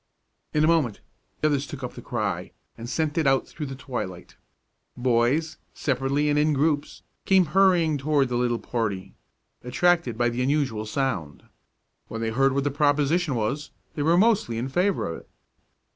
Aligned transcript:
In 0.51 0.63
a 0.63 0.67
moment 0.67 0.99
others 1.43 1.67
took 1.67 1.83
up 1.83 1.93
the 1.93 2.01
cry, 2.01 2.53
and 2.75 2.89
sent 2.89 3.19
it 3.19 3.27
out 3.27 3.47
through 3.47 3.67
the 3.67 3.75
twilight. 3.75 4.35
Boys, 4.97 5.57
separately 5.75 6.27
and 6.27 6.39
in 6.39 6.53
groups, 6.53 7.03
came 7.23 7.45
hurrying 7.53 7.99
toward 7.99 8.27
the 8.29 8.35
little 8.35 8.57
party, 8.57 9.13
attracted 9.63 10.17
by 10.17 10.29
the 10.29 10.41
unusual 10.41 10.87
sound. 10.87 11.43
When 12.07 12.19
they 12.19 12.31
heard 12.31 12.53
what 12.53 12.63
the 12.63 12.71
proposition 12.71 13.35
was, 13.35 13.69
they 13.93 14.01
were 14.01 14.17
mostly 14.17 14.57
in 14.57 14.69
favor 14.69 15.07
of 15.07 15.19
it. 15.19 15.29